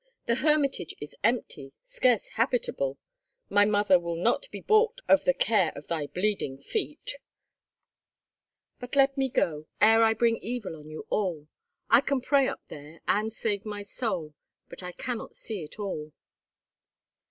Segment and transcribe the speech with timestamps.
[0.25, 2.97] The hermitage is empty, scarce habitable.
[3.49, 7.17] My mother will not be balked of the care of thy bleeding feet."
[8.79, 11.49] "But let me go, ere I bring evil on you all.
[11.91, 14.33] I can pray up there, and save my soul,
[14.69, 16.13] but I cannot see it all."